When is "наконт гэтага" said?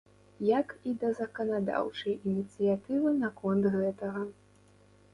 3.23-4.29